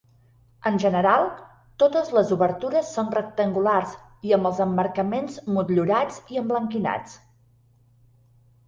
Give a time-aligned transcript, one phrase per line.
[0.69, 1.25] En general,
[1.83, 3.95] totes les obertures són rectangulars
[4.31, 7.17] i amb els emmarcaments motllurats i emblanquinats.